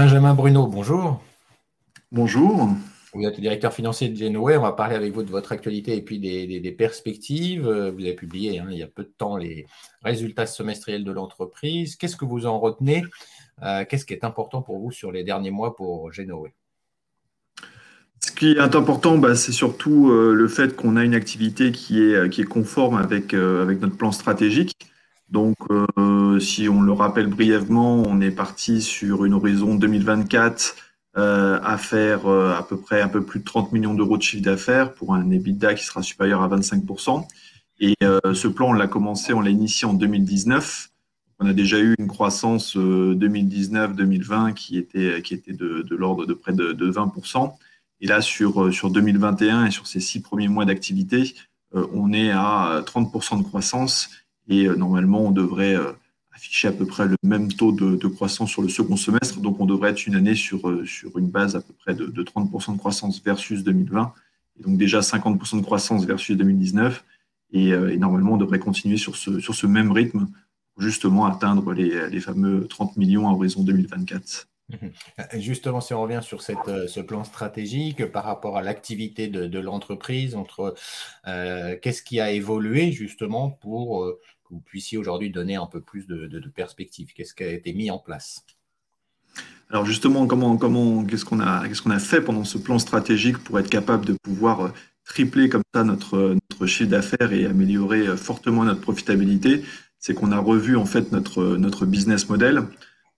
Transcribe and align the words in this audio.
Benjamin 0.00 0.32
Bruno, 0.32 0.68
bonjour. 0.68 1.20
Bonjour. 2.12 2.68
Vous 3.14 3.24
êtes 3.24 3.34
le 3.34 3.42
directeur 3.42 3.72
financier 3.72 4.08
de 4.08 4.16
Genoway. 4.16 4.56
On 4.56 4.62
va 4.62 4.70
parler 4.70 4.94
avec 4.94 5.12
vous 5.12 5.24
de 5.24 5.30
votre 5.30 5.50
actualité 5.50 5.96
et 5.96 6.02
puis 6.02 6.20
des, 6.20 6.70
perspectives. 6.70 7.62
Vous 7.62 8.00
avez 8.00 8.14
publié 8.14 8.60
hein, 8.60 8.68
il 8.70 8.78
y 8.78 8.84
a 8.84 8.86
peu 8.86 9.02
de 9.02 9.12
temps 9.18 9.36
les 9.36 9.66
résultats 10.04 10.46
semestriels 10.46 11.02
de 11.02 11.10
l'entreprise. 11.10 11.96
Qu'est-ce 11.96 12.14
que 12.14 12.24
vous 12.24 12.46
en 12.46 12.60
retenez? 12.60 13.02
Euh, 13.64 13.84
Qu'est-ce 13.88 14.04
qui 14.04 14.12
est 14.12 14.22
important 14.22 14.62
pour 14.62 14.78
vous 14.78 14.92
sur 14.92 15.10
les 15.10 15.24
derniers 15.24 15.50
mois 15.50 15.74
pour 15.74 16.12
Genoway 16.12 16.54
ce 18.20 18.32
qui 18.32 18.52
est 18.52 18.58
important, 18.58 19.16
bah, 19.16 19.34
c'est 19.34 19.52
surtout 19.52 20.10
euh, 20.10 20.34
le 20.34 20.48
fait 20.48 20.76
qu'on 20.76 20.96
a 20.96 21.04
une 21.04 21.14
activité 21.14 21.72
qui 21.72 22.02
est, 22.02 22.30
qui 22.30 22.42
est 22.42 22.44
conforme 22.44 22.96
avec, 22.96 23.32
euh, 23.32 23.62
avec 23.62 23.80
notre 23.80 23.96
plan 23.96 24.12
stratégique. 24.12 24.76
Donc, 25.30 25.56
si 26.40 26.68
on 26.68 26.80
le 26.80 26.92
rappelle 26.92 27.26
brièvement, 27.26 28.02
on 28.06 28.20
est 28.20 28.30
parti 28.30 28.80
sur 28.80 29.24
une 29.24 29.34
horizon 29.34 29.74
2024 29.74 30.74
euh, 31.18 31.58
à 31.64 31.78
faire 31.78 32.28
euh, 32.28 32.54
à 32.54 32.62
peu 32.62 32.78
près 32.78 33.00
un 33.00 33.08
peu 33.08 33.24
plus 33.24 33.40
de 33.40 33.44
30 33.44 33.72
millions 33.72 33.92
d'euros 33.92 34.18
de 34.18 34.22
chiffre 34.22 34.44
d'affaires 34.44 34.94
pour 34.94 35.14
un 35.14 35.30
EBITDA 35.32 35.74
qui 35.74 35.84
sera 35.84 36.00
supérieur 36.00 36.42
à 36.42 36.48
25%. 36.48 37.26
Et 37.80 37.94
euh, 38.04 38.34
ce 38.34 38.46
plan, 38.46 38.68
on 38.68 38.72
l'a 38.72 38.86
commencé, 38.86 39.32
on 39.32 39.40
l'a 39.40 39.50
initié 39.50 39.88
en 39.88 39.94
2019. 39.94 40.90
On 41.40 41.46
a 41.46 41.52
déjà 41.52 41.80
eu 41.80 41.96
une 41.98 42.06
croissance 42.06 42.76
2019-2020 42.76 44.54
qui 44.54 44.78
était, 44.78 45.20
qui 45.22 45.34
était 45.34 45.54
de, 45.54 45.84
l'ordre 45.90 46.24
de 46.24 46.34
près 46.34 46.52
de, 46.52 46.72
20%. 46.72 47.52
Et 48.00 48.06
là, 48.06 48.20
sur, 48.20 48.72
sur 48.72 48.90
2021 48.90 49.66
et 49.66 49.70
sur 49.72 49.88
ces 49.88 50.00
six 50.00 50.20
premiers 50.20 50.48
mois 50.48 50.66
d'activité, 50.66 51.34
on 51.72 52.12
est 52.12 52.30
à 52.30 52.82
30% 52.86 53.38
de 53.38 53.44
croissance 53.44 54.10
et 54.48 54.68
normalement, 54.68 55.20
on 55.20 55.30
devrait 55.30 55.76
afficher 56.38 56.68
à 56.68 56.72
peu 56.72 56.86
près 56.86 57.06
le 57.06 57.16
même 57.24 57.52
taux 57.52 57.72
de, 57.72 58.06
croissance 58.06 58.50
sur 58.50 58.62
le 58.62 58.68
second 58.68 58.96
semestre. 58.96 59.40
Donc, 59.40 59.58
on 59.58 59.66
devrait 59.66 59.90
être 59.90 60.06
une 60.06 60.14
année 60.14 60.36
sur, 60.36 60.68
euh, 60.68 60.86
sur 60.86 61.18
une 61.18 61.28
base 61.28 61.56
à 61.56 61.60
peu 61.60 61.72
près 61.72 61.94
de, 61.94 62.06
30% 62.06 62.74
de 62.74 62.78
croissance 62.78 63.20
versus 63.22 63.64
2020. 63.64 64.12
Et 64.58 64.62
donc, 64.62 64.78
déjà 64.78 65.00
50% 65.00 65.58
de 65.58 65.64
croissance 65.64 66.04
versus 66.04 66.36
2019. 66.36 67.04
Euh, 67.56 67.88
et, 67.88 67.96
normalement, 67.96 68.34
on 68.34 68.36
devrait 68.36 68.60
continuer 68.60 68.98
sur 68.98 69.16
ce, 69.16 69.40
sur 69.40 69.54
ce 69.54 69.66
même 69.66 69.90
rythme 69.90 70.28
pour 70.74 70.82
justement 70.82 71.26
atteindre 71.26 71.72
les, 71.72 72.08
les 72.08 72.20
fameux 72.20 72.68
30 72.68 72.96
millions 72.96 73.28
à 73.28 73.32
horizon 73.32 73.64
2024. 73.64 74.46
Justement, 75.34 75.80
si 75.80 75.92
on 75.92 76.02
revient 76.02 76.20
sur 76.22 76.42
cette, 76.42 76.68
euh, 76.68 76.86
ce 76.86 77.00
plan 77.00 77.24
stratégique 77.24 78.04
par 78.12 78.22
rapport 78.22 78.56
à 78.56 78.62
l'activité 78.62 79.26
de, 79.26 79.58
l'entreprise, 79.58 80.36
entre 80.36 80.76
qu'est-ce 81.24 82.02
qui 82.02 82.20
a 82.20 82.30
évolué 82.30 82.92
justement 82.92 83.50
pour 83.50 84.06
que 84.48 84.54
vous 84.54 84.60
puissiez 84.60 84.98
aujourd'hui 84.98 85.30
donner 85.30 85.56
un 85.56 85.66
peu 85.66 85.80
plus 85.80 86.06
de, 86.06 86.26
de, 86.26 86.48
perspective. 86.48 87.12
Qu'est-ce 87.14 87.34
qui 87.34 87.44
a 87.44 87.50
été 87.52 87.72
mis 87.72 87.90
en 87.90 87.98
place? 87.98 88.44
Alors 89.70 89.84
justement, 89.84 90.26
comment, 90.26 91.04
qu'est-ce 91.04 91.24
qu'on 91.24 91.40
a, 91.40 91.98
fait 91.98 92.22
pendant 92.22 92.44
ce 92.44 92.56
plan 92.56 92.78
stratégique 92.78 93.38
pour 93.38 93.58
être 93.58 93.68
capable 93.68 94.06
de 94.06 94.14
pouvoir 94.14 94.60
euh, 94.60 94.68
tripler 95.04 95.48
comme 95.48 95.62
ça 95.74 95.84
notre, 95.84 96.36
notre 96.50 96.66
chiffre 96.66 96.90
d'affaires 96.90 97.32
et 97.32 97.44
améliorer 97.44 98.06
euh, 98.06 98.16
fortement 98.16 98.64
notre 98.64 98.80
profitabilité? 98.80 99.62
C'est 99.98 100.14
qu'on 100.14 100.32
a 100.32 100.38
revu 100.38 100.76
en 100.76 100.86
fait 100.86 101.12
notre, 101.12 101.84
business 101.84 102.28
model. 102.28 102.62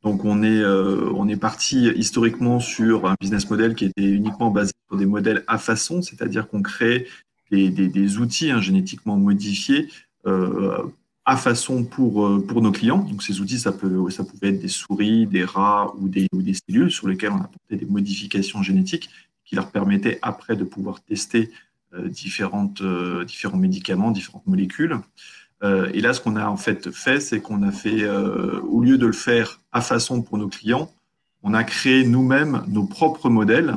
Donc 0.03 0.25
on 0.25 0.43
est, 0.43 0.61
euh, 0.61 1.37
parti 1.37 1.89
historiquement 1.89 2.59
sur 2.59 3.07
un 3.07 3.15
business 3.21 3.49
model 3.49 3.75
qui 3.75 3.85
était 3.85 4.09
uniquement 4.09 4.51
basé 4.51 4.73
sur 4.89 4.99
des 4.99 5.07
modèles 5.07 5.45
à 5.47 5.59
façon, 5.59 6.03
c'est-à-dire 6.03 6.49
qu'on 6.49 6.63
crée 6.63 7.07
des 7.51 8.19
outils 8.19 8.51
hein, 8.51 8.61
génétiquement 8.61 9.17
modifiés 9.17 9.89
euh, 10.27 10.83
à 11.31 11.37
façon 11.37 11.85
pour, 11.85 12.27
euh, 12.27 12.45
pour 12.45 12.61
nos 12.61 12.73
clients. 12.73 12.99
Donc, 12.99 13.23
ces 13.23 13.41
outils, 13.41 13.61
ça, 13.61 13.71
peut, 13.71 14.11
ça 14.11 14.25
pouvait 14.25 14.49
être 14.49 14.61
des 14.61 14.67
souris, 14.67 15.29
des 15.29 15.45
rats 15.45 15.95
ou 15.97 16.09
des, 16.09 16.27
ou 16.33 16.43
des 16.43 16.55
cellules 16.55 16.91
sur 16.91 17.07
lesquelles 17.07 17.31
on 17.31 17.37
apportait 17.37 17.77
des 17.77 17.87
modifications 17.87 18.65
génétiques 18.65 19.09
qui 19.45 19.55
leur 19.55 19.71
permettaient 19.71 20.19
après 20.23 20.57
de 20.57 20.65
pouvoir 20.65 21.01
tester 21.05 21.53
euh, 21.95 22.09
différentes, 22.09 22.81
euh, 22.81 23.25
différents 23.25 23.59
médicaments, 23.59 24.11
différentes 24.11 24.49
molécules. 24.49 24.97
et 25.63 26.01
là, 26.01 26.15
ce 26.15 26.21
qu'on 26.21 26.37
a 26.37 26.49
en 26.49 26.57
fait 26.57 26.91
fait, 26.91 27.21
c'est 27.21 27.41
qu'on 27.41 27.63
a 27.63 27.71
fait, 27.71 28.09
au 28.75 28.81
lieu 28.81 28.97
de 28.97 29.07
le 29.07 29.13
faire 29.13 29.61
à 29.73 29.83
façon 29.83 30.23
pour 30.23 30.39
nos 30.39 30.49
clients, 30.49 30.91
on 31.43 31.53
a 31.53 31.65
créé 31.65 32.03
nous-mêmes 32.05 32.65
nos 32.67 32.87
propres 32.87 33.29
modèles. 33.29 33.77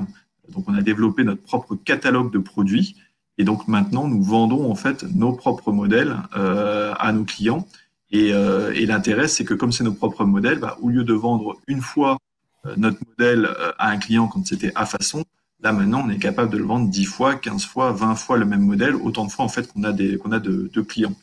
Donc, 0.53 0.63
on 0.69 0.75
a 0.75 0.81
développé 0.81 1.25
notre 1.25 1.43
propre 1.43 1.75
catalogue 1.75 2.31
de 2.31 2.39
produits 2.39 2.95
et 3.37 3.43
donc 3.43 3.67
maintenant, 3.67 4.07
nous 4.07 4.21
vendons 4.21 4.69
en 4.69 4.75
fait 4.75 5.03
nos 5.03 5.33
propres 5.33 5.71
modèles 5.71 6.17
euh, 6.35 6.93
à 6.99 7.11
nos 7.11 7.23
clients. 7.23 7.67
Et, 8.11 8.31
euh, 8.31 8.71
et 8.73 8.85
l'intérêt, 8.85 9.27
c'est 9.27 9.43
que 9.43 9.55
comme 9.55 9.71
c'est 9.71 9.83
nos 9.83 9.93
propres 9.93 10.23
modèles, 10.23 10.59
bah, 10.59 10.77
au 10.81 10.89
lieu 10.89 11.03
de 11.03 11.13
vendre 11.13 11.59
une 11.67 11.81
fois 11.81 12.19
euh, 12.67 12.75
notre 12.77 12.99
modèle 13.07 13.45
euh, 13.45 13.71
à 13.79 13.89
un 13.89 13.97
client 13.97 14.27
quand 14.27 14.45
c'était 14.45 14.71
à 14.75 14.85
façon, 14.85 15.25
là 15.61 15.73
maintenant, 15.73 16.03
on 16.05 16.09
est 16.11 16.19
capable 16.19 16.51
de 16.51 16.57
le 16.57 16.63
vendre 16.63 16.89
10 16.89 17.05
fois, 17.05 17.35
15 17.35 17.65
fois, 17.65 17.91
20 17.91 18.15
fois 18.15 18.37
le 18.37 18.45
même 18.45 18.61
modèle, 18.61 18.95
autant 18.95 19.25
de 19.25 19.31
fois 19.31 19.45
en 19.45 19.49
fait 19.49 19.67
qu'on 19.67 19.83
a, 19.83 19.91
des, 19.91 20.17
qu'on 20.17 20.31
a 20.31 20.39
de, 20.39 20.69
de 20.71 20.81
clients. 20.81 21.15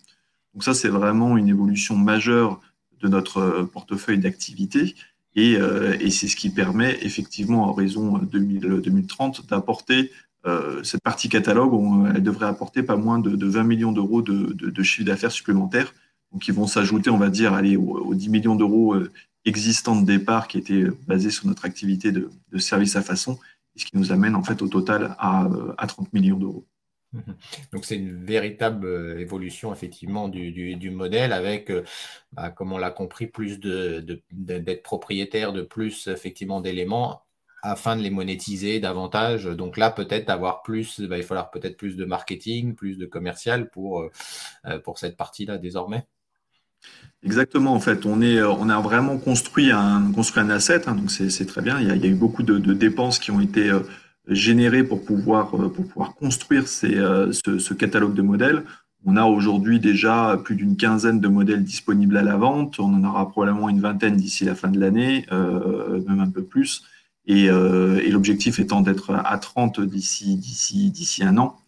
Donc 0.53 0.65
ça, 0.65 0.75
c'est 0.75 0.89
vraiment 0.89 1.37
une 1.37 1.49
évolution 1.49 1.97
majeure 1.97 2.61
de 3.01 3.07
notre 3.07 3.63
portefeuille 3.73 4.19
d'activité. 4.19 4.97
Et, 5.37 5.53
et 5.53 6.11
c'est 6.11 6.27
ce 6.27 6.35
qui 6.35 6.51
permet 6.51 6.99
effectivement, 7.03 7.69
en 7.69 7.73
raison 7.73 8.19
2000, 8.19 8.81
2030, 8.83 9.47
d'apporter 9.47 10.11
euh, 10.47 10.83
cette 10.83 11.03
partie 11.03 11.29
catalogue, 11.29 11.73
elle 12.15 12.23
devrait 12.23 12.47
apporter 12.47 12.83
pas 12.83 12.97
moins 12.97 13.19
de, 13.19 13.47
20 13.47 13.65
millions 13.65 13.93
d'euros 13.93 14.23
de, 14.23 14.83
chiffre 14.83 15.07
d'affaires 15.07 15.33
supplémentaires, 15.33 15.95
donc 16.33 16.43
qui 16.43 16.51
vont 16.51 16.67
s'ajouter, 16.67 17.11
on 17.11 17.19
va 17.19 17.29
dire, 17.29 17.53
aller 17.53 17.77
aux, 17.77 18.15
10 18.15 18.31
millions 18.31 18.55
d'euros 18.55 18.95
euh, 18.95 19.13
existants 19.45 20.01
de 20.01 20.07
départ 20.07 20.49
qui 20.49 20.59
étaient 20.59 20.85
basés 21.07 21.31
sur 21.31 21.47
notre 21.47 21.65
activité 21.65 22.13
de, 22.13 22.31
service 22.59 22.97
à 22.97 23.03
façon, 23.03 23.39
ce 23.77 23.85
qui 23.85 23.97
nous 23.97 24.13
amène 24.13 24.35
en 24.35 24.43
fait 24.43 24.63
au 24.63 24.69
total 24.69 25.15
à, 25.19 25.49
30 25.87 26.13
millions 26.13 26.39
d'euros. 26.39 26.67
Donc 27.73 27.85
c'est 27.85 27.97
une 27.97 28.25
véritable 28.25 28.87
euh, 28.87 29.19
évolution 29.19 29.73
effectivement 29.73 30.29
du, 30.29 30.91
modèle 30.91 31.33
avec, 31.33 31.71
bah, 32.33 32.51
comme 32.51 32.73
on 32.73 32.79
l'a 32.79 32.91
compris, 32.91 33.27
plus 33.27 33.59
d'être 33.61 34.83
propriétaire 34.83 35.53
de 35.53 35.63
plus 35.63 36.07
effectivement 36.07 36.63
d'éléments 36.63 37.23
afin 37.63 37.97
de 37.97 38.03
les 38.03 38.11
monétiser 38.11 38.81
davantage. 38.81 39.45
Donc 39.45 39.77
là, 39.77 39.91
peut-être 39.91 40.31
avoir 40.31 40.63
plus, 40.63 40.97
il 40.99 41.09
va 41.09 41.21
falloir 41.23 41.51
peut-être 41.51 41.77
plus 41.77 41.97
de 41.97 42.05
marketing, 42.05 42.75
plus 42.75 42.97
de 42.97 43.07
commercial 43.07 43.69
pour, 43.71 44.01
euh, 44.01 44.11
euh, 44.67 44.79
pour 44.79 44.99
cette 44.99 45.17
partie-là 45.17 45.59
désormais. 45.59 46.07
Exactement, 47.23 47.75
en 47.75 47.81
fait, 47.81 48.07
on, 48.07 48.23
est, 48.23 48.43
on 48.43 48.71
a 48.71 48.81
vraiment 48.81 49.19
construit 49.19 49.71
un, 49.71 50.11
construit 50.13 50.43
un 50.43 50.49
asset, 50.49 50.89
hein, 50.89 50.95
donc 50.95 51.11
c'est 51.11 51.47
très 51.47 51.61
bien. 51.61 51.79
Il 51.79 51.87
y, 51.87 51.91
a, 51.91 52.09
eu 52.09 52.15
beaucoup 52.15 52.43
de, 52.43 52.57
dépenses 52.73 53.19
qui 53.19 53.31
ont 53.31 53.41
été 53.41 53.69
euh, 53.69 53.81
générées 54.27 54.85
pour 54.85 55.05
pouvoir, 55.05 55.51
pour 55.51 55.87
pouvoir 55.87 56.15
construire 56.15 56.67
ce, 56.67 57.75
catalogue 57.75 58.15
de 58.15 58.23
modèles. 58.23 58.65
On 59.05 59.17
a 59.17 59.25
aujourd'hui 59.25 59.79
déjà 59.81 60.41
plus 60.43 60.57
d'une 60.57 60.79
quinzaine 60.79 61.21
de 61.21 61.29
modèles 61.29 61.65
disponibles 61.65 62.17
à 62.17 62.23
la 62.23 62.37
vente. 62.37 62.81
On 62.81 62.95
en 62.95 63.05
aura 63.05 63.29
probablement 63.29 63.69
une 63.69 63.81
vingtaine 63.81 64.17
d'ici 64.17 64.47
la 64.47 64.55
fin 64.55 64.69
de 64.69 64.81
l'année, 64.81 65.27
même 65.31 66.21
un 66.21 66.31
peu 66.31 66.45
plus. 66.45 66.85
Euh, 67.31 68.01
et, 68.01 68.11
l'objectif 68.11 68.59
étant 68.59 68.81
d'être 68.81 69.15
à 69.15 69.39
30 69.39 69.81
d'ici 69.81 70.37
d'ici 70.37 70.91
d'ici 70.91 71.23
un 71.23 71.39
an. 71.39 71.59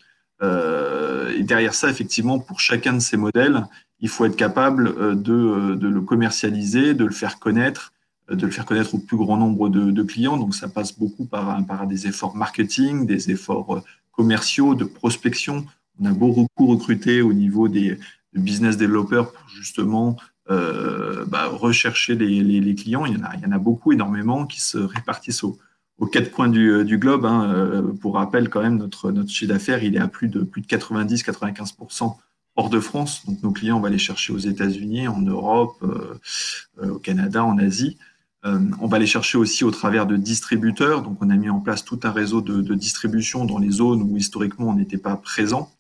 Euh, 0.43 1.33
et 1.37 1.43
derrière 1.45 1.75
ça, 1.75 1.89
effectivement, 1.89 2.39
pour 2.39 2.61
chacun 2.61 2.95
de 2.95 2.99
ces 2.99 3.17
modèles, 3.17 3.67
il 4.01 4.09
faut 4.09 4.25
être 4.25 4.37
capable 4.37 4.89
euh, 4.89 5.15
de, 5.15 5.87
le 5.87 6.01
commercialiser, 6.01 6.95
de 6.95 7.05
le 7.05 7.13
faire 7.13 7.39
connaître, 7.39 7.93
de 8.29 8.45
le 8.45 8.51
faire 8.51 8.65
connaître 8.65 8.95
au 8.95 8.99
plus 8.99 9.17
grand 9.17 9.37
nombre 9.37 9.69
de, 9.69 10.03
clients. 10.03 10.37
Donc, 10.37 10.55
ça 10.55 10.69
passe 10.69 10.99
beaucoup 10.99 11.27
par, 11.27 11.65
par, 11.67 11.87
des 11.87 12.09
efforts 12.09 12.35
marketing, 12.35 13.07
des 13.07 13.31
efforts 13.31 13.85
commerciaux, 14.11 14.75
de 14.75 14.85
prospection. 14.85 15.65
On 16.01 16.07
a 16.07 16.13
beaucoup 16.13 16.67
recruté 16.67 17.23
au 17.23 17.33
niveau 17.33 17.69
des 17.69 17.99
business 18.35 18.77
développeurs 18.77 19.33
pour 19.33 19.49
justement 19.49 20.17
euh, 20.53 21.25
bah, 21.27 21.49
rechercher 21.49 22.15
les, 22.15 22.75
clients. 22.75 23.07
Il 23.07 23.15
y, 23.15 23.17
en 23.17 23.25
a, 23.25 23.35
il 23.37 23.43
y, 23.43 23.47
en 23.47 23.53
a, 23.53 23.59
beaucoup, 23.59 23.93
énormément, 23.93 24.47
qui 24.47 24.61
se 24.61 24.79
répartissent 24.79 25.45
aux, 25.45 25.59
quatre 26.11 26.31
coins 26.31 26.49
du, 26.49 26.71
euh, 26.71 26.85
globe. 26.85 27.25
Hein. 27.25 27.51
Euh, 27.55 27.83
pour 27.93 28.15
rappel, 28.15 28.49
quand 28.49 28.63
même, 28.63 28.77
notre, 28.77 29.13
notre 29.13 29.31
chiffre 29.31 29.53
d'affaires, 29.53 29.83
il 29.83 29.97
est 29.97 30.01
à 30.01 30.09
plus 30.09 30.29
de, 30.29 30.43
plus 30.43 30.63
de 30.63 30.67
90-95% 30.67 32.17
hors 32.57 32.71
de 32.71 32.81
France. 32.81 33.25
Donc, 33.27 33.43
nos 33.43 33.53
clients, 33.53 33.79
on 33.79 33.81
va 33.81 33.91
les 33.91 33.99
chercher 33.99 34.33
aux 34.33 34.39
États-Unis, 34.39 35.09
en 35.09 35.23
Europe, 35.23 35.83
au 36.83 36.99
Canada, 36.99 37.45
en 37.45 37.57
Asie. 37.57 37.97
on 38.45 38.87
va 38.89 38.99
les 38.99 39.07
chercher 39.07 39.39
aussi 39.39 39.65
au 39.65 39.71
travers 39.71 40.07
de 40.07 40.17
distributeurs. 40.17 41.03
Donc, 41.03 41.17
on 41.23 41.31
a 41.31 41.37
mis 41.37 41.49
en 41.49 41.61
place 41.61 41.83
tout 41.83 42.01
un 42.03 42.11
réseau 42.11 42.43
de 42.43 42.75
distribution 42.75 43.47
dans 43.47 43.59
les 43.59 43.71
zones 43.71 44.03
où 44.03 44.19
historiquement 44.19 44.69
on 44.69 44.75
n'était 44.75 44.99
pas 44.99 45.17
présent. 45.17 45.71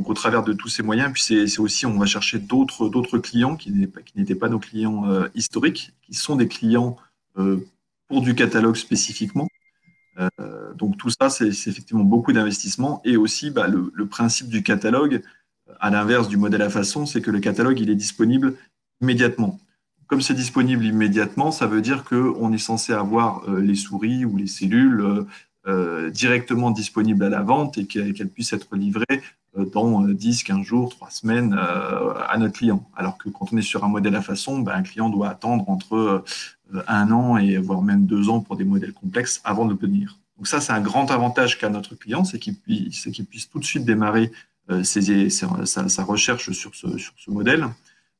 Donc 0.00 0.08
au 0.08 0.14
travers 0.14 0.42
de 0.42 0.54
tous 0.54 0.68
ces 0.70 0.82
moyens, 0.82 1.12
puis 1.12 1.22
c'est 1.22 1.58
aussi, 1.58 1.84
on 1.84 1.98
va 1.98 2.06
chercher 2.06 2.38
d'autres 2.38 3.18
clients 3.18 3.54
qui 3.54 3.70
n'étaient 4.16 4.34
pas, 4.34 4.48
nos 4.48 4.58
clients 4.58 5.06
euh, 5.10 5.28
historiques, 5.34 5.92
qui 6.00 6.14
sont 6.14 6.36
des 6.36 6.48
clients 6.48 6.96
euh, 7.36 7.58
pour 8.08 8.22
du 8.22 8.34
catalogue 8.34 8.76
spécifiquement. 8.76 9.46
Euh, 10.18 10.30
donc 10.72 10.96
tout 10.96 11.10
ça, 11.10 11.28
c'est 11.28 11.48
effectivement 11.48 12.02
beaucoup 12.02 12.32
d'investissement 12.32 13.02
et 13.04 13.18
aussi 13.18 13.50
bah, 13.50 13.68
le, 13.68 13.92
le, 13.94 14.06
principe 14.06 14.48
du 14.48 14.62
catalogue, 14.62 15.20
à 15.80 15.90
l'inverse 15.90 16.28
du 16.28 16.38
modèle 16.38 16.62
à 16.62 16.70
façon, 16.70 17.04
c'est 17.04 17.20
que 17.20 17.30
le 17.30 17.40
catalogue 17.40 17.78
il 17.78 17.90
est 17.90 17.94
disponible 17.94 18.54
immédiatement. 19.02 19.60
comme 20.06 20.22
c'est 20.22 20.32
disponible 20.32 20.86
immédiatement, 20.86 21.52
ça 21.52 21.66
veut 21.66 21.82
dire 21.82 22.04
qu'on 22.04 22.50
est 22.54 22.64
censé 22.70 22.94
avoir 22.94 23.50
les 23.50 23.74
souris 23.74 24.24
ou 24.24 24.38
les 24.38 24.46
cellules 24.46 25.26
directement 26.10 26.70
disponibles 26.70 27.24
à 27.24 27.28
la 27.28 27.42
vente 27.42 27.76
et 27.76 27.86
qu'elles 27.86 28.30
puissent 28.30 28.54
être 28.54 28.76
livrées 28.76 29.20
dans 29.64 30.00
10, 30.02 30.42
15 30.44 30.62
jours, 30.64 30.90
3 30.90 31.10
semaines 31.10 31.54
à 31.54 32.36
notre 32.38 32.54
client. 32.54 32.88
Alors 32.96 33.18
que 33.18 33.28
quand 33.28 33.52
on 33.52 33.56
est 33.56 33.62
sur 33.62 33.84
un 33.84 33.88
modèle 33.88 34.16
à 34.16 34.22
façon, 34.22 34.60
ben, 34.60 34.72
un 34.72 34.82
client 34.82 35.08
doit 35.08 35.28
attendre 35.28 35.68
entre 35.68 36.24
un 36.86 37.10
an 37.10 37.36
et 37.36 37.56
voire 37.58 37.82
même 37.82 38.06
deux 38.06 38.28
ans 38.28 38.40
pour 38.40 38.56
des 38.56 38.64
modèles 38.64 38.92
complexes 38.92 39.40
avant 39.44 39.64
de 39.64 39.70
l'obtenir. 39.70 40.18
Donc 40.40 40.46
ça, 40.46 40.62
c'est 40.62 40.72
un 40.72 40.80
grand 40.80 41.10
avantage 41.10 41.58
qu'a 41.58 41.68
notre 41.68 41.94
client, 41.94 42.24
c'est 42.24 42.38
qu'il 42.38 42.56
puisse, 42.56 43.06
puisse, 43.28 43.50
tout 43.50 43.58
de 43.58 43.64
suite 43.64 43.84
démarrer 43.84 44.32
euh, 44.70 44.82
sa, 44.82 46.02
recherche 46.02 46.52
sur 46.52 46.74
ce, 46.74 46.96
sur 46.96 47.12
ce, 47.18 47.30
modèle. 47.30 47.66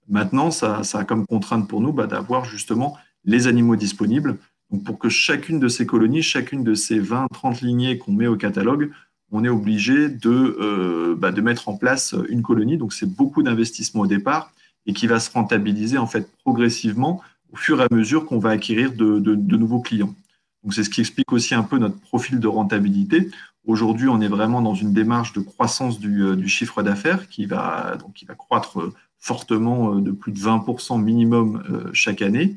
Maintenant, 0.07 0.51
ça, 0.51 0.83
ça, 0.83 0.99
a 0.99 1.05
comme 1.05 1.25
contrainte 1.27 1.67
pour 1.67 1.81
nous 1.81 1.95
bah, 1.95 2.07
d'avoir 2.07 2.45
justement 2.45 2.99
les 3.25 3.47
animaux 3.47 3.75
disponibles. 3.77 4.37
Donc 4.71 4.85
pour 4.85 4.99
que 4.99 5.09
chacune 5.09 5.61
de 5.61 5.69
ces 5.69 5.87
colonies, 5.87 6.23
chacune 6.23 6.63
de 6.63 6.75
ces 6.75 6.99
20, 6.99 7.29
30 7.33 7.63
lignées 7.63 7.97
qu'on 7.97 8.13
met 8.13 8.27
au 8.27 8.37
catalogue, 8.37 8.91
on 9.33 9.45
est 9.45 9.49
obligé 9.49 10.09
de, 10.09 10.57
euh, 10.61 11.15
bah, 11.17 11.33
de 11.33 11.41
mettre 11.41 11.69
en 11.69 11.77
place 11.77 12.15
une 12.29 12.43
colonie. 12.43 12.77
Donc 12.77 12.93
c'est 12.93 13.07
beaucoup 13.07 13.43
d'investissement 13.43 14.03
au 14.03 14.07
départ 14.07 14.53
et 14.87 14.93
qui 14.93 15.07
va 15.07 15.21
se 15.21 15.31
rentabiliser 15.31 15.99
en 15.99 16.07
fait 16.07 16.29
progressivement 16.45 17.23
au 17.53 17.57
fur 17.57 17.81
et 17.81 17.85
à 17.85 17.95
mesure 17.95 18.27
qu'on 18.27 18.39
va 18.39 18.51
acquérir 18.51 18.93
de, 18.93 19.35
nouveaux 19.57 19.81
clients. 19.81 20.15
Donc 20.63 20.75
c'est 20.75 20.85
ce 20.85 20.91
qui 20.91 21.01
explique 21.01 21.33
aussi 21.33 21.55
un 21.55 21.63
peu 21.63 21.79
notre 21.79 21.99
profil 21.99 22.41
de 22.41 22.49
rentabilité. 22.49 23.31
Aujourd'hui, 23.67 24.09
on 24.09 24.21
est 24.21 24.29
vraiment 24.29 24.63
dans 24.63 24.75
une 24.75 24.93
démarche 24.93 25.33
de 25.33 25.41
croissance 25.41 25.99
du, 26.01 26.23
euh, 26.23 26.47
chiffre 26.47 26.83
d'affaires 26.83 27.29
qui 27.29 27.47
va, 27.47 27.97
donc, 27.97 28.15
qui 28.15 28.25
va 28.25 28.35
croître 28.35 28.81
euh, 28.81 28.95
fortement 29.19 29.97
de 29.97 30.13
plus 30.13 30.33
de 30.33 30.39
20% 30.39 31.01
minimum 31.03 31.63
chaque 31.93 32.23
année. 32.23 32.57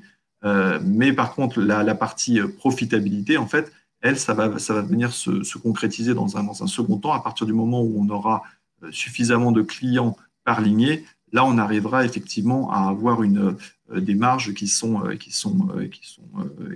mais 0.81 1.11
par 1.11 1.35
contre, 1.35 1.59
la, 1.59 1.93
partie 1.93 2.39
profitabilité, 2.57 3.35
en 3.35 3.47
fait, 3.47 3.69
elle, 4.03 4.19
ça 4.19 4.35
va, 4.35 4.59
ça 4.59 4.75
va 4.75 4.81
venir 4.81 5.11
se, 5.11 5.57
concrétiser 5.57 6.13
dans 6.13 6.37
un, 6.37 6.43
dans 6.43 6.63
un, 6.63 6.67
second 6.67 6.97
temps 6.97 7.13
à 7.13 7.21
partir 7.21 7.47
du 7.47 7.53
moment 7.53 7.81
où 7.81 7.95
on 7.99 8.09
aura 8.09 8.43
suffisamment 8.91 9.51
de 9.51 9.63
clients 9.63 10.15
par 10.43 10.61
lignée. 10.61 11.05
Là, 11.31 11.43
on 11.45 11.57
arrivera 11.57 12.05
effectivement 12.05 12.69
à 12.69 12.89
avoir 12.89 13.23
une, 13.23 13.55
des 13.95 14.13
marges 14.13 14.53
qui 14.53 14.67
sont, 14.67 15.01
qui 15.19 15.31
sont, 15.31 15.55
qui 15.91 16.07
sont, 16.07 16.21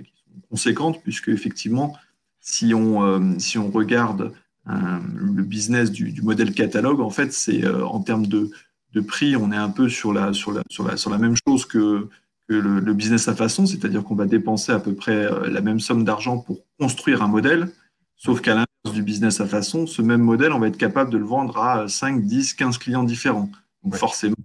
qui 0.02 0.12
conséquente, 0.50 1.00
puisque 1.02 1.28
effectivement, 1.28 1.96
si 2.40 2.74
on, 2.74 3.04
euh, 3.04 3.38
si 3.38 3.58
on 3.58 3.70
regarde 3.70 4.32
euh, 4.68 4.98
le 5.14 5.42
business 5.42 5.90
du, 5.90 6.20
modèle 6.22 6.52
catalogue, 6.52 7.00
en 7.00 7.10
fait, 7.10 7.32
c'est 7.32 7.64
euh, 7.64 7.84
en 7.86 8.00
termes 8.00 8.26
de, 8.26 8.50
de, 8.92 9.00
prix, 9.00 9.36
on 9.36 9.52
est 9.52 9.56
un 9.56 9.70
peu 9.70 9.88
sur 9.88 10.12
la, 10.12 10.32
sur 10.32 10.52
la, 10.52 10.62
sur 10.96 11.10
la 11.10 11.18
même 11.18 11.34
chose 11.46 11.66
que, 11.66 12.08
que 12.48 12.54
le, 12.54 12.94
business 12.94 13.28
à 13.28 13.34
façon, 13.34 13.66
c'est-à-dire 13.66 14.04
qu'on 14.04 14.14
va 14.14 14.26
dépenser 14.26 14.72
à 14.72 14.78
peu 14.78 14.94
près 14.94 15.28
la 15.48 15.60
même 15.60 15.80
somme 15.80 16.04
d'argent 16.04 16.38
pour 16.38 16.60
construire 16.78 17.22
un 17.22 17.28
modèle, 17.28 17.70
sauf 18.16 18.40
qu'à 18.40 18.52
l'inverse 18.52 18.94
du 18.94 19.02
business 19.02 19.40
à 19.40 19.46
façon, 19.46 19.86
ce 19.86 20.02
même 20.02 20.22
modèle, 20.22 20.52
on 20.52 20.58
va 20.58 20.68
être 20.68 20.78
capable 20.78 21.10
de 21.10 21.18
le 21.18 21.24
vendre 21.24 21.58
à 21.58 21.88
5, 21.88 22.24
10, 22.24 22.54
15 22.54 22.78
clients 22.78 23.04
différents. 23.04 23.50
Donc 23.84 23.96
forcément, 23.96 24.36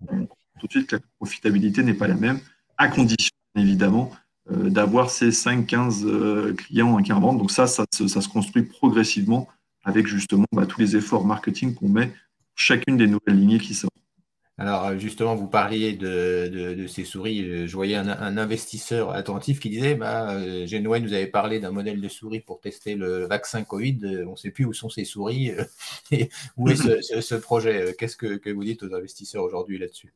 tout 0.60 0.68
de 0.68 0.72
suite, 0.72 0.92
la 0.92 1.00
profitabilité 1.18 1.84
n'est 1.84 1.94
pas 1.94 2.08
la 2.08 2.16
même, 2.16 2.40
à 2.78 2.88
condition, 2.88 3.32
évidemment, 3.56 4.12
euh, 4.52 4.70
d'avoir 4.70 5.10
ces 5.10 5.30
5-15 5.30 6.06
euh, 6.06 6.54
clients 6.54 6.98
qui 6.98 7.14
revendent. 7.14 7.38
Donc 7.38 7.52
ça, 7.52 7.68
ça, 7.68 7.86
se 7.90 8.28
construit 8.28 8.64
progressivement 8.64 9.48
avec 9.86 10.08
justement 10.08 10.46
bah, 10.52 10.66
tous 10.66 10.80
les 10.80 10.96
efforts 10.96 11.26
marketing 11.26 11.74
qu'on 11.74 11.90
met 11.90 12.14
chacune 12.56 12.98
des 12.98 13.08
nouvelles 13.08 13.40
lignées 13.40 13.60
qui 13.60 13.74
sortent. 13.74 13.94
Alors 14.60 14.98
justement, 15.00 15.36
vous 15.36 15.48
parliez 15.48 15.94
de, 15.94 16.86
ces 16.88 17.06
souris. 17.06 17.68
Je 17.68 17.76
voyais 17.76 17.96
un, 17.96 18.38
investisseur 18.38 19.12
attentif 19.12 19.60
qui 19.60 19.70
disait, 19.70 19.96
bah, 19.96 20.32
euh, 20.32 20.68
Genouet 20.68 21.00
nous 21.00 21.14
avait 21.14 21.28
parlé 21.28 21.60
d'un 21.60 21.72
modèle 21.72 22.00
de 22.00 22.08
souris 22.08 22.40
pour 22.40 22.62
tester 22.62 22.96
le 22.96 23.26
vaccin 23.26 23.64
Covid. 23.64 24.24
On 24.28 24.32
ne 24.32 24.36
sait 24.36 24.52
plus 24.52 24.66
où 24.66 24.74
sont 24.74 24.90
ces 24.90 25.06
souris 25.06 25.52
et 26.12 26.30
où 26.58 26.70
est 26.70 26.76
ce, 26.76 27.36
projet. 27.42 27.96
Qu'est-ce 27.98 28.16
que 28.16 28.50
vous 28.52 28.64
dites 28.64 28.84
aux 28.84 28.94
investisseurs 28.94 29.44
aujourd'hui 29.44 29.80
là-dessus? 29.80 30.14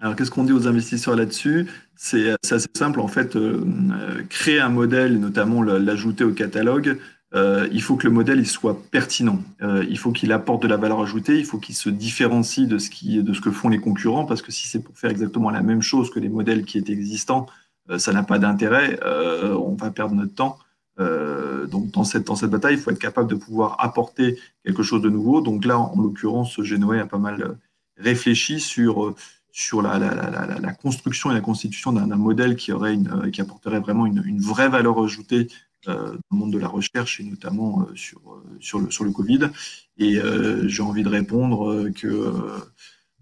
Alors, 0.00 0.16
qu'est-ce 0.16 0.30
qu'on 0.30 0.44
dit 0.44 0.52
aux 0.52 0.66
investisseurs 0.66 1.14
là-dessus? 1.14 1.66
C'est 1.94 2.34
assez 2.50 2.66
simple. 2.74 3.00
En 3.00 3.08
fait, 3.08 3.36
euh, 3.36 3.62
euh, 3.92 4.22
créer 4.30 4.58
un 4.58 4.70
modèle, 4.70 5.20
notamment 5.20 5.62
l'ajouter 5.62 6.24
au 6.24 6.32
catalogue, 6.32 6.98
euh, 7.34 7.68
il 7.72 7.80
faut 7.82 7.96
que 7.96 8.06
le 8.06 8.12
modèle 8.12 8.40
il 8.40 8.46
soit 8.46 8.76
pertinent. 8.90 9.40
il 9.88 9.98
faut 9.98 10.12
qu'il 10.12 10.32
apporte 10.32 10.62
de 10.62 10.68
la 10.68 10.76
valeur 10.76 11.00
ajoutée. 11.00 11.38
Il 11.38 11.44
faut 11.44 11.58
qu'il 11.58 11.74
se 11.74 11.88
différencie 11.88 12.66
de 12.66 12.78
ce, 12.78 12.90
qui, 12.90 13.22
de 13.22 13.32
ce 13.32 13.40
que 13.40 13.50
font 13.50 13.68
les 13.68 13.78
concurrents, 13.78 14.24
parce 14.24 14.42
que 14.42 14.50
si 14.50 14.68
c'est 14.68 14.80
pour 14.80 14.98
faire 14.98 15.10
exactement 15.10 15.50
la 15.50 15.62
même 15.62 15.82
chose 15.82 16.10
que 16.10 16.18
les 16.18 16.28
modèles 16.28 16.64
qui 16.64 16.78
étaient 16.78 16.92
existants, 16.92 17.46
ça 17.98 18.12
n'a 18.12 18.22
pas 18.22 18.38
d'intérêt. 18.38 18.98
on 19.04 19.74
va 19.74 19.90
perdre 19.90 20.14
notre 20.14 20.34
temps. 20.34 20.58
donc, 20.98 21.90
dans 21.92 22.04
cette, 22.04 22.26
dans 22.26 22.36
cette 22.36 22.50
bataille, 22.50 22.74
il 22.74 22.80
faut 22.80 22.90
être 22.90 22.98
capable 22.98 23.28
de 23.28 23.36
pouvoir 23.36 23.76
apporter 23.78 24.38
quelque 24.64 24.82
chose 24.82 25.02
de 25.02 25.10
nouveau. 25.10 25.40
Donc 25.40 25.64
là, 25.64 25.78
en 25.78 26.00
l'occurrence, 26.00 26.60
Genoé 26.62 26.98
a 26.98 27.06
pas 27.06 27.18
mal 27.18 27.58
réfléchi 27.96 28.58
sur 28.60 29.14
sur 29.52 29.82
la, 29.82 29.98
la, 29.98 30.72
construction 30.72 31.30
et 31.30 31.34
la 31.34 31.40
constitution 31.40 31.92
d'un 31.92 32.16
modèle 32.16 32.56
qui, 32.56 32.72
aurait 32.72 32.94
une, 32.94 33.08
euh, 33.08 33.30
qui 33.30 33.40
apporterait 33.40 33.80
vraiment 33.80 34.06
une, 34.06 34.40
vraie 34.40 34.68
valeur 34.68 35.02
ajoutée 35.02 35.48
euh, 35.48 35.69
dans 35.86 36.12
le 36.12 36.36
monde 36.36 36.52
de 36.52 36.58
la 36.58 36.68
recherche 36.68 37.20
et 37.20 37.24
notamment 37.24 37.82
euh, 37.82 37.96
sur, 37.96 38.20
sur, 38.60 38.80
le, 38.80 38.90
sur 38.90 39.04
le 39.04 39.10
Covid. 39.10 39.50
Et 39.98 40.18
j'ai 40.66 40.82
envie 40.82 41.02
de 41.02 41.08
répondre 41.08 41.90
que 41.90 42.32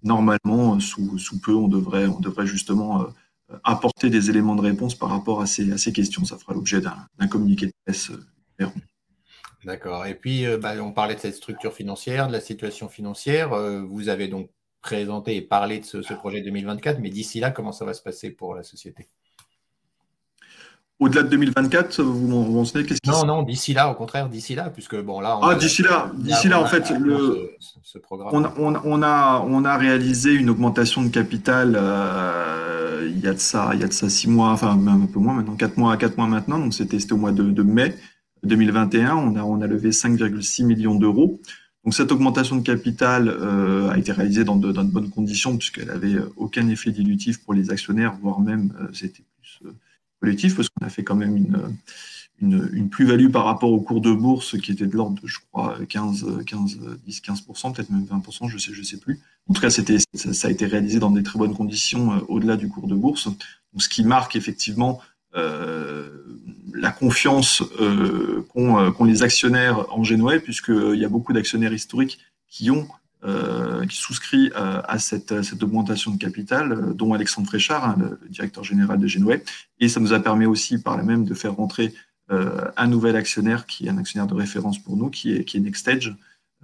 normalement, 0.04 0.78
sous, 0.78 1.18
sous, 1.18 1.40
peu, 1.40 1.54
on 1.54 1.66
devrait, 1.66 2.06
on 2.06 2.20
devrait 2.20 2.46
justement 2.46 3.08
apporter 3.64 4.10
des 4.10 4.30
éléments 4.30 4.54
de 4.54 4.60
réponse 4.60 4.94
par 4.94 5.08
rapport 5.08 5.40
à 5.40 5.46
ces, 5.46 5.72
à 5.72 5.78
ces 5.78 5.92
questions. 5.92 6.24
Ça 6.24 6.38
fera 6.38 6.54
l'objet 6.54 6.80
d'un 6.80 7.26
communiqué 7.28 7.66
de 7.66 7.72
presse. 7.84 8.12
D'accord. 9.64 10.06
Et 10.06 10.14
puis, 10.14 10.44
bah, 10.62 10.74
on 10.80 10.92
parlait 10.92 11.16
de 11.16 11.20
cette 11.20 11.34
structure 11.34 11.72
financière, 11.72 12.28
de 12.28 12.32
la 12.32 12.40
situation 12.40 12.88
financière. 12.88 13.50
vous 13.88 14.08
avez 14.08 14.28
donc 14.28 14.50
présenter 14.80 15.36
et 15.36 15.42
parler 15.42 15.80
de 15.80 15.84
ce, 15.84 16.14
projet 16.14 16.40
2024, 16.40 17.00
mais 17.00 17.10
d'ici 17.10 17.40
là, 17.40 17.50
comment 17.50 17.72
ça 17.72 17.84
va 17.84 17.94
se 17.94 18.02
passer 18.02 18.30
pour 18.30 18.54
la 18.54 18.62
société? 18.62 19.08
Au-delà 21.00 21.22
de 21.22 21.28
2024, 21.28 22.02
vous 22.02 22.28
m'en 22.28 22.64
qu'est-ce 22.64 22.98
Non, 23.06 23.24
non, 23.24 23.42
d'ici 23.42 23.72
là, 23.72 23.90
au 23.90 23.94
contraire, 23.94 24.28
d'ici 24.28 24.54
là, 24.54 24.70
puisque 24.70 25.00
bon 25.00 25.20
là. 25.20 25.38
On 25.38 25.42
ah, 25.42 25.54
d'ici 25.54 25.82
là, 25.82 26.10
d'ici 26.16 26.48
là, 26.48 26.60
en 26.60 26.66
fait, 26.66 26.90
le, 26.90 27.50
ce, 27.82 27.98
programme. 27.98 28.30
On, 28.58 29.02
a, 29.02 29.44
on 29.46 29.64
a 29.64 29.76
réalisé 29.76 30.32
une 30.32 30.50
augmentation 30.50 31.02
de 31.02 31.08
capital 31.08 31.76
euh, 31.80 33.08
il 33.18 33.20
y 33.20 33.26
a 33.26 33.34
de 33.34 33.38
ça, 33.38 33.70
il 33.74 33.80
y 33.80 33.84
a 33.84 33.88
de 33.88 33.92
ça 33.92 34.08
six 34.08 34.28
mois, 34.28 34.50
enfin 34.50 34.76
même 34.76 35.02
un 35.02 35.06
peu 35.06 35.18
moins 35.18 35.34
maintenant, 35.34 35.56
quatre 35.56 35.76
mois, 35.76 35.96
quatre 35.96 36.16
mois 36.16 36.26
maintenant. 36.26 36.58
Donc 36.58 36.74
c'était 36.74 37.12
au 37.12 37.16
mois 37.16 37.32
de, 37.32 37.50
de, 37.50 37.62
mai 37.62 37.96
2021. 38.44 39.16
On 39.16 39.36
a, 39.36 39.42
on 39.42 39.60
a 39.60 39.66
levé 39.66 39.90
5,6 39.90 40.64
millions 40.64 40.94
d'euros. 40.94 41.40
Donc 41.84 41.94
cette 41.94 42.12
augmentation 42.12 42.56
de 42.56 42.62
capital 42.62 43.28
euh, 43.28 43.90
a 43.90 43.98
été 43.98 44.12
réalisée 44.12 44.44
dans 44.44 44.56
de, 44.56 44.72
bonnes 44.72 45.10
conditions 45.10 45.56
puisqu'elle 45.56 45.86
n'avait 45.86 46.14
euh, 46.14 46.32
aucun 46.36 46.68
effet 46.68 46.90
dilutif 46.90 47.42
pour 47.44 47.54
les 47.54 47.70
actionnaires, 47.70 48.16
voire 48.20 48.40
même 48.40 48.72
euh, 48.80 48.88
c'était 48.92 49.24
collectif 50.20 50.56
parce 50.56 50.68
qu'on 50.68 50.86
a 50.86 50.90
fait 50.90 51.04
quand 51.04 51.14
même 51.16 51.36
une, 51.36 51.76
une, 52.40 52.88
plus-value 52.88 53.30
par 53.30 53.44
rapport 53.44 53.72
au 53.72 53.80
cours 53.80 54.00
de 54.00 54.12
bourse 54.12 54.58
qui 54.60 54.72
était 54.72 54.86
de 54.86 54.96
l'ordre 54.96 55.20
de, 55.20 55.26
je 55.26 55.38
crois, 55.50 55.78
15, 55.88 56.44
15, 56.46 56.78
10, 57.04 57.20
15%, 57.20 57.74
peut-être 57.74 57.90
même 57.90 58.04
20%, 58.04 58.48
je 58.48 58.58
sais, 58.58 58.72
je 58.72 58.82
sais 58.82 58.98
plus. 58.98 59.20
En 59.48 59.54
tout 59.54 59.60
cas, 59.60 59.70
c'était, 59.70 59.98
ça, 60.14 60.48
a 60.48 60.50
été 60.50 60.66
réalisé 60.66 60.98
dans 60.98 61.10
des 61.10 61.22
très 61.22 61.38
bonnes 61.38 61.54
conditions 61.54 62.24
au-delà 62.28 62.56
du 62.56 62.68
cours 62.68 62.86
de 62.86 62.94
bourse. 62.94 63.26
Donc, 63.26 63.82
ce 63.82 63.88
qui 63.88 64.04
marque 64.04 64.36
effectivement 64.36 65.00
la 66.74 66.90
confiance 66.90 67.62
euh, 67.80 68.44
euh, 68.56 68.92
qu'ont 68.92 69.04
les 69.04 69.22
actionnaires 69.22 69.86
en 69.92 70.04
Génois, 70.04 70.38
puisqu'il 70.38 70.98
y 70.98 71.04
a 71.04 71.08
beaucoup 71.08 71.32
d'actionnaires 71.32 71.72
historiques 71.72 72.18
qui 72.48 72.70
ont 72.70 72.88
euh, 73.24 73.84
qui 73.86 73.96
souscrit 73.96 74.50
à 74.54 74.98
cette, 74.98 75.42
cette, 75.42 75.62
augmentation 75.62 76.12
de 76.12 76.18
capital, 76.18 76.94
dont 76.94 77.14
Alexandre 77.14 77.48
Fréchard, 77.48 77.84
hein, 77.84 77.96
le, 77.98 78.20
directeur 78.28 78.64
général 78.64 78.98
de 78.98 79.06
Genouet. 79.06 79.44
Et 79.80 79.88
ça 79.88 80.00
nous 80.00 80.12
a 80.12 80.20
permis 80.20 80.46
aussi 80.46 80.80
par 80.80 80.96
là 80.96 81.02
même 81.02 81.24
de 81.24 81.34
faire 81.34 81.54
rentrer 81.54 81.94
un 82.30 82.86
nouvel 82.86 83.16
actionnaire 83.16 83.64
qui 83.64 83.86
est 83.86 83.90
un 83.90 83.96
actionnaire 83.96 84.26
de 84.26 84.34
référence 84.34 84.78
pour 84.78 84.98
nous, 84.98 85.08
qui 85.08 85.32
est, 85.32 85.44
qui 85.44 85.56
est 85.56 85.60
Nextage. 85.60 86.14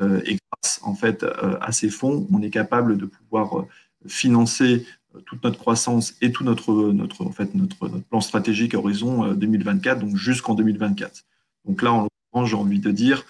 et 0.01 0.37
grâce 0.37 0.81
en 0.83 0.95
fait 0.95 1.25
à 1.61 1.73
ces 1.73 1.89
fonds, 1.89 2.29
on 2.31 2.43
est 2.43 2.51
capable 2.51 2.99
de 2.99 3.07
pouvoir 3.07 3.65
financer 4.07 4.87
toute 5.27 5.43
notre 5.45 5.59
croissance 5.59 6.15
et 6.21 6.33
tout 6.33 6.45
notre, 6.45 6.73
notre, 6.93 7.25
en 7.25 7.31
fait, 7.31 7.55
notre, 7.55 7.89
plan 8.11 8.21
stratégique 8.21 8.75
horizon 8.75 9.33
2024, 9.35 9.99
euh, 9.99 10.01
donc 10.01 10.17
jusqu'en 10.17 10.55
2024. 10.55 11.25
Donc 11.67 11.83
là, 11.83 11.93
en 11.93 12.03
l'occurrence, 12.03 12.51
j'ai 12.51 12.57
envie 12.57 12.81
de 12.81 12.91
dire, 12.91 13.25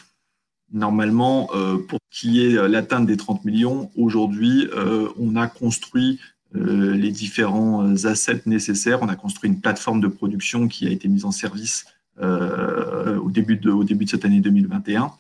normalement, 0.73 1.51
euh, 1.55 1.79
pour 1.79 1.99
qui 2.11 2.45
est 2.45 2.57
euh, 2.57 2.69
l'atteinte 2.69 3.07
des 3.07 3.17
30 3.17 3.45
millions, 3.45 3.91
aujourd'hui, 3.97 4.69
on 5.19 5.37
a 5.37 5.47
construit 5.47 6.21
les 6.53 7.11
différents 7.11 8.05
assets 8.05 8.43
nécessaires. 8.47 9.03
On 9.03 9.09
a 9.09 9.17
construit 9.17 9.51
une 9.51 9.61
plateforme 9.61 10.01
de 10.01 10.07
production 10.07 10.69
qui 10.69 10.87
a 10.87 10.91
été 10.91 11.09
mise 11.09 11.25
en 11.25 11.33
service 11.33 11.85
au, 12.21 13.31
début 13.31 13.57
de, 13.57 14.07
cette 14.07 14.25
année 14.25 14.41
2021. 14.41 15.11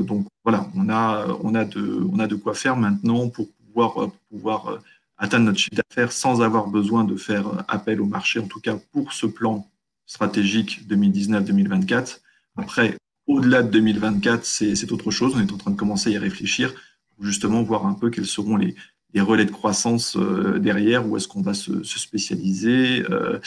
donc 0.00 0.26
voilà, 0.42 0.68
on 0.74 0.88
a, 0.88 1.64
de, 1.64 2.34
quoi 2.34 2.54
faire 2.54 2.76
maintenant 2.76 3.28
pour 3.28 3.46
pouvoir, 3.52 4.10
pouvoir 4.28 4.80
atteindre 5.18 5.46
notre 5.46 5.58
chiffre 5.58 5.76
d'affaires 5.76 6.10
sans 6.10 6.42
avoir 6.42 6.66
besoin 6.66 7.04
de 7.04 7.16
faire 7.16 7.64
appel 7.68 8.00
au 8.00 8.06
marché, 8.06 8.40
en 8.40 8.48
tout 8.48 8.60
cas 8.60 8.76
pour 8.92 9.12
ce 9.12 9.26
plan 9.26 9.68
stratégique 10.06 10.86
2019-2024. 10.88 12.20
Après, 12.56 12.96
au-delà 13.26 13.62
de 13.62 13.70
2024, 13.70 14.44
c'est 14.44 14.92
autre 14.92 15.10
chose. 15.10 15.34
On 15.36 15.40
est 15.40 15.52
en 15.52 15.56
train 15.56 15.70
de 15.70 15.76
commencer 15.76 16.10
à 16.10 16.12
y 16.12 16.18
réfléchir 16.18 16.74
pour 17.14 17.24
justement 17.24 17.62
voir 17.62 17.86
un 17.86 17.94
peu 17.94 18.10
quels 18.10 18.26
seront 18.26 18.56
les, 18.56 18.74
relais 19.16 19.46
de 19.46 19.50
croissance 19.50 20.14
euh, 20.18 20.58
derrière, 20.58 21.08
où 21.08 21.16
est-ce 21.16 21.26
qu'on 21.26 21.40
va 21.40 21.54
se, 21.54 21.82
spécialiser, 21.84 23.02
euh, 23.10 23.38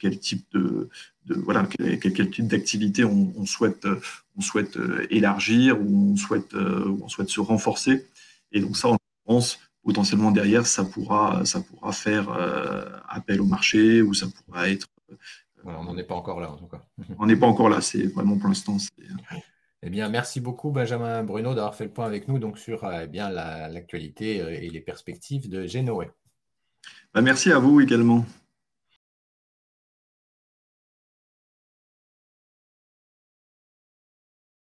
quel 0.00 0.18
type 0.18 0.44
de, 0.52 0.88
voilà, 1.36 1.68
quel, 1.78 2.30
type 2.30 2.48
d'activité 2.48 3.04
on, 3.04 3.46
souhaite, 3.46 3.86
on 4.36 4.40
souhaite 4.40 4.76
euh, 4.76 5.06
élargir 5.10 5.80
ou 5.80 6.12
on 6.12 6.16
souhaite, 6.16 6.54
on 6.54 7.08
souhaite 7.08 7.28
se 7.28 7.38
renforcer. 7.38 8.06
Et 8.50 8.58
donc 8.60 8.76
ça, 8.76 8.88
on 8.88 8.96
pense 9.24 9.60
potentiellement 9.84 10.32
derrière, 10.32 10.66
ça 10.66 10.84
pourra, 10.84 11.44
ça 11.44 11.60
pourra 11.60 11.92
faire 11.92 12.28
appel 13.08 13.40
au 13.40 13.46
marché 13.46 14.02
ou 14.02 14.14
ça 14.14 14.26
pourra 14.26 14.68
être 14.68 14.88
on 15.64 15.84
n'en 15.84 15.96
est 15.96 16.04
pas 16.04 16.14
encore 16.14 16.40
là, 16.40 16.50
en 16.50 16.56
tout 16.56 16.66
cas. 16.66 16.82
on 17.18 17.26
n'est 17.26 17.36
pas 17.36 17.46
encore 17.46 17.68
là, 17.68 17.80
c'est 17.80 18.04
vraiment 18.06 18.38
pour 18.38 18.48
l'instant. 18.48 18.76
Eh 19.82 19.90
bien, 19.90 20.08
merci 20.08 20.40
beaucoup, 20.40 20.70
Benjamin 20.70 21.22
Bruno, 21.22 21.54
d'avoir 21.54 21.74
fait 21.74 21.84
le 21.84 21.90
point 21.90 22.06
avec 22.06 22.26
nous 22.26 22.38
donc, 22.38 22.58
sur 22.58 22.84
euh, 22.84 23.00
eh 23.04 23.06
bien, 23.06 23.28
l'actualité 23.28 24.40
euh, 24.40 24.48
et 24.50 24.70
les 24.70 24.80
perspectives 24.80 25.48
de 25.48 25.66
Genoé. 25.66 26.10
Bah, 27.12 27.20
merci 27.20 27.52
à 27.52 27.58
vous 27.58 27.80
également. 27.80 28.24